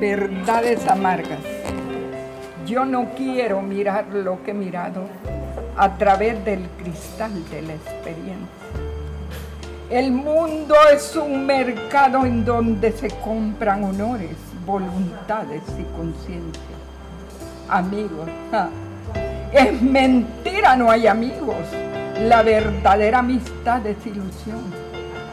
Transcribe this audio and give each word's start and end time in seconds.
verdades 0.00 0.86
amargas. 0.88 1.40
Yo 2.66 2.84
no 2.84 3.10
quiero 3.16 3.60
mirar 3.62 4.06
lo 4.12 4.42
que 4.42 4.50
he 4.50 4.54
mirado 4.54 5.02
a 5.76 5.96
través 5.96 6.44
del 6.44 6.68
cristal 6.78 7.32
de 7.50 7.62
la 7.62 7.74
experiencia. 7.74 8.64
El 9.90 10.12
mundo 10.12 10.74
es 10.92 11.14
un 11.14 11.46
mercado 11.46 12.24
en 12.24 12.44
donde 12.44 12.90
se 12.92 13.08
compran 13.08 13.84
honores, 13.84 14.36
voluntades 14.64 15.62
y 15.78 15.84
conciencia. 15.96 16.62
Amigos, 17.68 18.28
es 19.52 19.82
mentira, 19.82 20.74
no 20.74 20.90
hay 20.90 21.06
amigos. 21.06 21.56
La 22.20 22.42
verdadera 22.42 23.18
amistad 23.18 23.86
es 23.86 24.04
ilusión. 24.06 24.62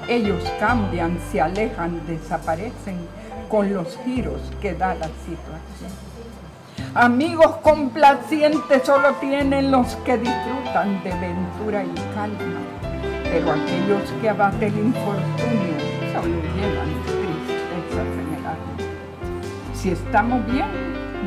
Ellos 0.07 0.43
cambian, 0.59 1.17
se 1.31 1.39
alejan, 1.39 2.05
desaparecen 2.05 3.20
con 3.51 3.73
los 3.73 3.99
giros 4.05 4.41
que 4.61 4.73
da 4.73 4.95
la 4.95 5.07
situación. 5.07 5.91
Amigos 6.95 7.57
complacientes 7.57 8.83
solo 8.85 9.13
tienen 9.15 9.71
los 9.71 9.87
que 9.97 10.17
disfrutan 10.17 11.03
de 11.03 11.09
ventura 11.11 11.83
y 11.83 11.93
calma, 12.15 12.61
pero 13.23 13.51
aquellos 13.51 14.09
que 14.21 14.29
abaten 14.29 14.73
el 14.73 14.79
infortunio 14.85 15.75
solo 16.13 16.35
llevan 16.55 16.91
tristeza 17.03 18.03
general. 18.15 18.57
Si 19.73 19.89
estamos 19.91 20.45
bien, 20.45 20.71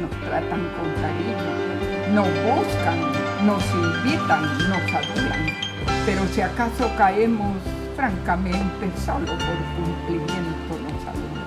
nos 0.01 0.11
tratan 0.23 0.63
con 0.77 0.89
cariño, 1.03 1.53
nos 2.15 2.27
buscan, 2.27 3.01
nos 3.47 3.65
invitan, 3.75 4.43
nos 4.71 4.95
adulan, 4.95 5.47
pero 6.07 6.27
si 6.33 6.41
acaso 6.41 6.91
caemos, 6.97 7.59
francamente, 7.95 8.91
solo 9.05 9.27
por 9.27 9.59
cumplimiento 9.77 10.73
nos 10.83 11.07
adulan. 11.07 11.44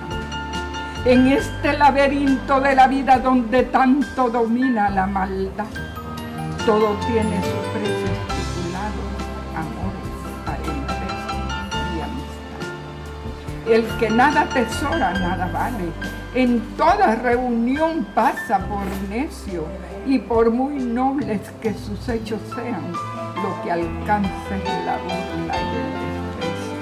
En 1.04 1.28
este 1.28 1.72
laberinto 1.78 2.60
de 2.60 2.74
la 2.74 2.86
vida 2.88 3.18
donde 3.18 3.62
tanto 3.62 4.28
domina 4.28 4.90
la 4.90 5.06
maldad, 5.06 5.64
todo 6.66 6.96
tiene 7.06 7.40
su 7.40 7.56
precio 7.72 8.08
estipulado, 8.12 9.02
amor, 9.56 9.94
parentesco 10.44 11.36
y 11.94 12.00
amistad. 12.00 13.72
El 13.72 13.86
que 13.98 14.10
nada 14.10 14.48
tesora, 14.52 15.12
nada 15.14 15.48
vale. 15.52 15.92
En 16.34 16.60
toda 16.76 17.14
reunión 17.14 18.06
pasa 18.14 18.58
por 18.58 18.84
necio 19.08 19.64
y 20.06 20.18
por 20.18 20.50
muy 20.50 20.74
nobles 20.74 21.40
que 21.62 21.72
sus 21.72 22.06
hechos 22.08 22.40
sean, 22.54 22.92
lo 22.92 23.62
que 23.62 23.72
alcance 23.72 24.56
es 24.56 24.84
la 24.84 24.98
burla 24.98 25.56
y 25.56 25.76
el 25.76 25.88
desprecio. 26.34 26.78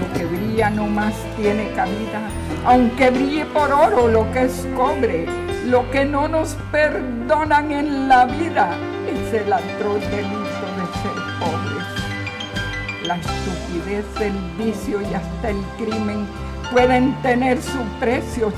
Lo 0.00 0.12
que 0.12 0.24
brilla 0.24 0.70
no 0.70 0.86
más 0.86 1.14
tiene 1.36 1.72
cabida, 1.72 2.20
aunque 2.64 3.10
brille 3.10 3.46
por 3.46 3.72
oro 3.72 4.08
lo 4.08 4.30
que 4.32 4.44
es 4.44 4.66
cobre, 4.76 5.26
lo 5.66 5.88
que 5.90 6.04
no 6.04 6.28
nos 6.28 6.56
perdonan 6.70 7.70
en 7.70 8.08
la 8.08 8.26
vida 8.26 8.70
es 9.08 9.34
el 9.34 9.52
atroz 9.52 10.00
delito 10.10 10.66
de 10.76 10.84
ser 11.00 11.18
pobres. 11.38 13.06
La 13.06 13.16
estupidez, 13.16 14.04
el 14.20 14.64
vicio 14.64 15.00
y 15.00 15.14
hasta 15.14 15.50
el 15.50 15.60
crimen 15.78 16.26
pueden 16.72 17.14
tener 17.22 17.60
su 17.60 17.78
precio 17.98 18.52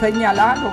señalado 0.00 0.70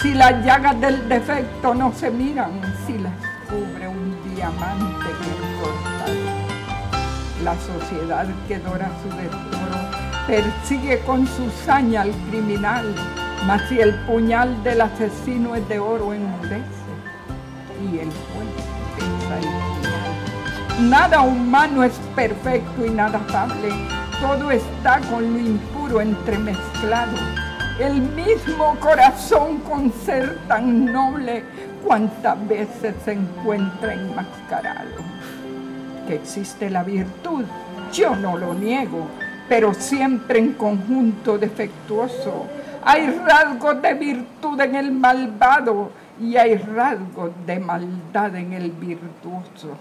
si 0.00 0.14
las 0.14 0.44
llagas 0.44 0.78
del 0.80 1.08
defecto 1.08 1.74
no 1.74 1.92
se 1.92 2.10
miran, 2.10 2.60
si 2.86 2.98
las 2.98 3.12
cubre 3.48 3.88
un 3.88 4.34
diamante 4.34 5.06
bien 5.20 5.60
cortado. 5.60 6.14
La 7.42 7.54
sociedad 7.54 8.26
que 8.46 8.58
dora 8.58 8.90
su 9.02 9.08
decoro 9.16 9.85
persigue 10.26 11.00
con 11.00 11.26
su 11.26 11.48
saña 11.64 12.02
al 12.02 12.12
criminal, 12.30 12.84
mas 13.46 13.62
si 13.68 13.80
el 13.80 13.94
puñal 14.06 14.62
del 14.64 14.80
asesino 14.80 15.54
es 15.54 15.68
de 15.68 15.78
oro 15.78 16.12
enmudece 16.12 16.64
y 17.80 17.98
el 17.98 18.08
juez 18.08 18.48
piensa 18.96 19.38
el. 19.38 20.90
Nada 20.90 21.20
humano 21.22 21.84
es 21.84 21.94
perfecto 22.14 22.84
y 22.84 22.90
nada 22.90 23.18
afable, 23.18 23.68
todo 24.20 24.50
está 24.50 25.00
con 25.10 25.32
lo 25.32 25.38
impuro 25.38 26.00
entremezclado. 26.00 27.16
El 27.78 28.00
mismo 28.00 28.76
corazón 28.80 29.58
con 29.58 29.92
ser 29.92 30.38
tan 30.48 30.86
noble 30.86 31.44
cuantas 31.84 32.36
veces 32.48 32.94
se 33.04 33.12
encuentra 33.12 33.94
enmascarado. 33.94 34.96
Que 36.08 36.16
existe 36.16 36.70
la 36.70 36.82
virtud, 36.82 37.44
yo 37.92 38.16
no 38.16 38.36
lo 38.36 38.54
niego, 38.54 39.08
pero 39.48 39.74
siempre 39.74 40.38
en 40.38 40.52
conjunto 40.54 41.38
defectuoso. 41.38 42.46
Hay 42.84 43.10
rasgos 43.10 43.82
de 43.82 43.94
virtud 43.94 44.60
en 44.60 44.74
el 44.76 44.92
malvado 44.92 45.90
y 46.20 46.36
hay 46.36 46.56
rasgos 46.56 47.32
de 47.46 47.58
maldad 47.58 48.34
en 48.36 48.52
el 48.52 48.70
virtuoso 48.70 49.76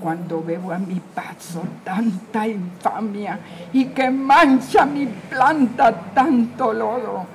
cuando 0.00 0.42
veo 0.42 0.72
a 0.72 0.78
mi 0.78 1.00
paso 1.00 1.62
tanta 1.84 2.46
infamia 2.46 3.38
y 3.72 3.86
que 3.86 4.10
mancha 4.10 4.84
mi 4.86 5.06
planta 5.06 5.92
tanto 6.14 6.72
lodo. 6.72 7.26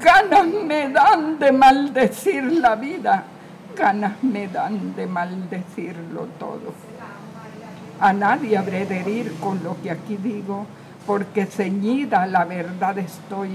Ganas 0.00 0.46
me 0.46 0.88
dan 0.88 1.38
de 1.38 1.52
maldecir 1.52 2.44
la 2.44 2.74
vida, 2.74 3.22
ganas 3.76 4.22
me 4.22 4.48
dan 4.48 4.94
de 4.96 5.06
maldecirlo 5.06 6.26
todo. 6.38 6.74
A 8.00 8.12
nadie 8.12 8.56
habré 8.56 8.86
de 8.86 9.00
herir 9.00 9.34
con 9.40 9.62
lo 9.62 9.80
que 9.82 9.90
aquí 9.90 10.16
digo, 10.16 10.66
porque 11.06 11.46
ceñida 11.46 12.26
la 12.26 12.44
verdad 12.44 12.98
estoy. 12.98 13.50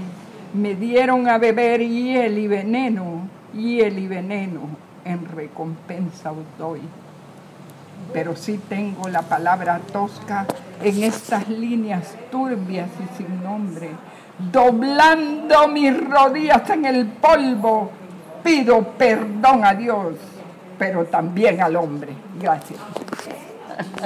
Me 0.54 0.74
dieron 0.74 1.28
a 1.28 1.38
beber 1.38 1.80
hiel 1.80 2.38
y 2.38 2.46
veneno, 2.46 3.28
hiel 3.54 3.98
y 3.98 4.06
veneno, 4.06 4.60
en 5.04 5.24
recompensa 5.26 6.32
os 6.32 6.44
doy 6.58 6.80
pero 8.12 8.36
sí 8.36 8.60
tengo 8.68 9.08
la 9.08 9.22
palabra 9.22 9.80
tosca 9.92 10.46
en 10.82 11.02
estas 11.02 11.48
líneas 11.48 12.14
turbias 12.30 12.88
y 12.98 13.16
sin 13.16 13.42
nombre. 13.42 13.90
Doblando 14.50 15.68
mis 15.68 15.96
rodillas 16.08 16.68
en 16.70 16.84
el 16.84 17.06
polvo, 17.06 17.90
pido 18.42 18.82
perdón 18.98 19.64
a 19.64 19.74
Dios, 19.74 20.14
pero 20.78 21.04
también 21.04 21.60
al 21.60 21.76
hombre. 21.76 22.12
Gracias. 22.40 22.80